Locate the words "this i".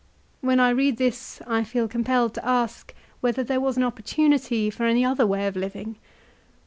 0.97-1.63